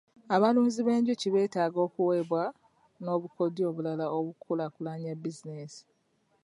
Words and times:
Abalunzi 0.35 0.79
b'enjuki 0.83 1.27
beetaaga 1.33 1.79
okuweebwa 1.87 2.43
n'obukodyo 3.03 3.63
obulala 3.69 4.05
okukulaakulanya 4.17 5.11
bizinensi. 5.21 5.83